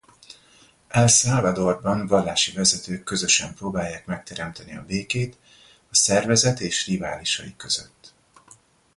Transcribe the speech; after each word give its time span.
El 0.89 1.07
Salvadorban 1.09 2.07
vallási 2.07 2.51
vezetők 2.53 3.03
közösen 3.03 3.53
próbálják 3.53 4.05
megteremteni 4.05 4.75
a 4.75 4.85
békét 4.85 5.37
a 5.89 5.95
szervezet 5.95 6.59
és 6.59 6.85
riválisai 6.87 7.55
között. 7.55 8.13